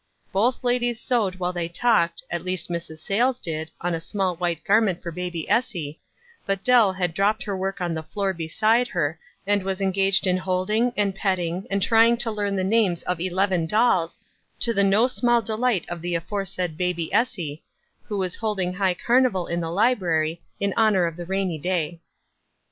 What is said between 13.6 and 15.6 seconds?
dolls, to the no small